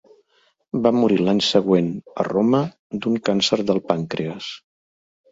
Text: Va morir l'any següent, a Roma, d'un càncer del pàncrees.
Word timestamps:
Va 0.85 0.91
morir 0.99 1.17
l'any 1.25 1.41
següent, 1.47 1.91
a 2.23 2.25
Roma, 2.27 2.61
d'un 3.03 3.19
càncer 3.29 3.59
del 3.71 3.83
pàncrees. 3.91 4.49